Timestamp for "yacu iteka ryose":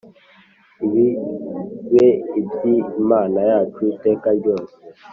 3.51-4.75